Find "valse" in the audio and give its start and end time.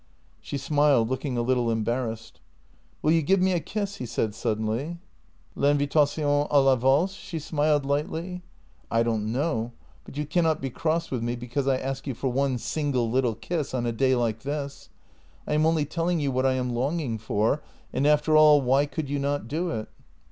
6.75-7.13